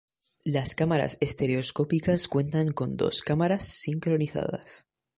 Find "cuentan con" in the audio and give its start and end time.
2.27-2.97